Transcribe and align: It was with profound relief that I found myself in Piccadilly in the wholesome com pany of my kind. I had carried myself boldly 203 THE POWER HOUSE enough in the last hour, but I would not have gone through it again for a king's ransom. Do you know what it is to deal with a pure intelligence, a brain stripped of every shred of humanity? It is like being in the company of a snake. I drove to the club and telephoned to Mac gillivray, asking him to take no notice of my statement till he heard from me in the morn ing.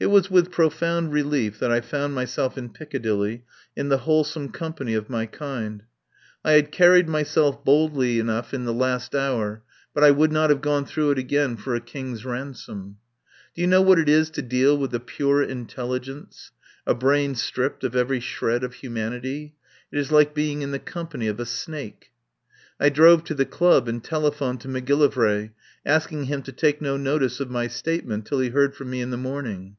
It 0.00 0.06
was 0.12 0.30
with 0.30 0.52
profound 0.52 1.12
relief 1.12 1.58
that 1.58 1.72
I 1.72 1.80
found 1.80 2.14
myself 2.14 2.56
in 2.56 2.68
Piccadilly 2.68 3.42
in 3.74 3.88
the 3.88 3.98
wholesome 3.98 4.50
com 4.50 4.72
pany 4.74 4.96
of 4.96 5.10
my 5.10 5.26
kind. 5.26 5.82
I 6.44 6.52
had 6.52 6.70
carried 6.70 7.08
myself 7.08 7.64
boldly 7.64 8.18
203 8.18 8.20
THE 8.20 8.20
POWER 8.32 8.36
HOUSE 8.36 8.36
enough 8.36 8.54
in 8.54 8.64
the 8.64 8.72
last 8.84 9.14
hour, 9.16 9.62
but 9.92 10.04
I 10.04 10.12
would 10.12 10.30
not 10.30 10.50
have 10.50 10.60
gone 10.60 10.84
through 10.86 11.10
it 11.10 11.18
again 11.18 11.56
for 11.56 11.74
a 11.74 11.80
king's 11.80 12.24
ransom. 12.24 12.98
Do 13.56 13.60
you 13.60 13.66
know 13.66 13.82
what 13.82 13.98
it 13.98 14.08
is 14.08 14.30
to 14.30 14.40
deal 14.40 14.78
with 14.78 14.94
a 14.94 15.00
pure 15.00 15.42
intelligence, 15.42 16.52
a 16.86 16.94
brain 16.94 17.34
stripped 17.34 17.82
of 17.82 17.96
every 17.96 18.20
shred 18.20 18.62
of 18.62 18.74
humanity? 18.74 19.56
It 19.90 19.98
is 19.98 20.12
like 20.12 20.32
being 20.32 20.62
in 20.62 20.70
the 20.70 20.78
company 20.78 21.26
of 21.26 21.40
a 21.40 21.44
snake. 21.44 22.12
I 22.78 22.88
drove 22.88 23.24
to 23.24 23.34
the 23.34 23.44
club 23.44 23.88
and 23.88 24.04
telephoned 24.04 24.60
to 24.60 24.68
Mac 24.68 24.84
gillivray, 24.84 25.50
asking 25.84 26.26
him 26.26 26.42
to 26.42 26.52
take 26.52 26.80
no 26.80 26.96
notice 26.96 27.40
of 27.40 27.50
my 27.50 27.66
statement 27.66 28.26
till 28.26 28.38
he 28.38 28.50
heard 28.50 28.76
from 28.76 28.90
me 28.90 29.00
in 29.00 29.10
the 29.10 29.16
morn 29.16 29.46
ing. 29.48 29.76